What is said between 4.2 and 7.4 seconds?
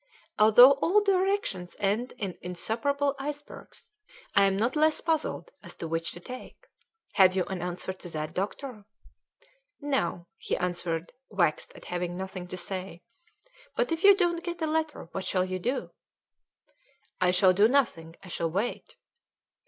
I am not less puzzled as to which to take. Have